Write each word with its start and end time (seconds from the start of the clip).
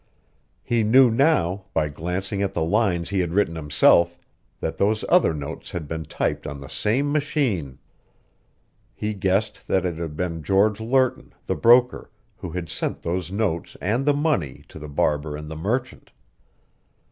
He 0.63 0.81
knew 0.81 1.11
now, 1.11 1.65
by 1.75 1.87
glancing 1.87 2.41
at 2.41 2.55
the 2.55 2.63
lines 2.65 3.11
he 3.11 3.19
had 3.19 3.33
written 3.35 3.55
himself, 3.55 4.17
that 4.59 4.77
those 4.77 5.05
other 5.09 5.31
notes 5.31 5.69
had 5.69 5.87
been 5.87 6.05
typed 6.05 6.47
on 6.47 6.59
the 6.59 6.69
same 6.69 7.11
machine. 7.11 7.77
He 8.95 9.13
guessed 9.13 9.67
that 9.67 9.85
it 9.85 9.99
had 9.99 10.17
been 10.17 10.41
George 10.41 10.79
Lerton, 10.79 11.35
the 11.45 11.53
broker, 11.53 12.09
who 12.37 12.49
had 12.49 12.67
sent 12.67 13.03
those 13.03 13.31
notes 13.31 13.77
and 13.79 14.03
the 14.07 14.15
money 14.15 14.63
to 14.69 14.79
the 14.79 14.89
barber 14.89 15.35
and 15.37 15.51
the 15.51 15.55
merchant. 15.55 16.09